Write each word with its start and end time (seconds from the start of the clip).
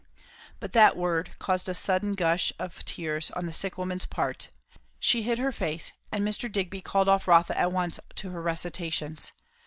But 0.59 0.73
that 0.73 0.97
word 0.97 1.37
caused 1.37 1.69
a 1.69 1.75
sudden 1.75 2.13
gush 2.15 2.51
of 2.57 2.83
tears 2.85 3.29
on 3.35 3.45
the 3.45 3.53
sick 3.53 3.77
woman's 3.77 4.07
part; 4.07 4.47
she 4.99 5.21
hid 5.21 5.37
her 5.37 5.51
face; 5.51 5.91
and 6.11 6.27
Mr. 6.27 6.51
Digby 6.51 6.81
called 6.81 7.07
off 7.07 7.27
Rotha 7.27 7.55
at 7.55 7.71
once 7.71 7.99
to 8.15 8.31
her 8.31 8.41
recitations. 8.41 9.31